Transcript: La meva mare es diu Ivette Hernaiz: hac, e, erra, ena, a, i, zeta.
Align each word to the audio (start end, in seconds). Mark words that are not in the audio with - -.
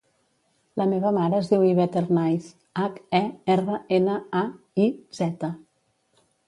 La 0.81 0.87
meva 0.93 1.11
mare 1.17 1.37
es 1.41 1.51
diu 1.51 1.65
Ivette 1.67 2.01
Hernaiz: 2.01 2.49
hac, 2.85 2.99
e, 3.21 3.23
erra, 3.57 3.79
ena, 4.01 4.19
a, 4.43 4.45
i, 4.87 4.93
zeta. 5.21 5.57